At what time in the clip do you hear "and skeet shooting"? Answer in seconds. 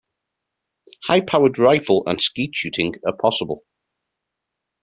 2.07-2.95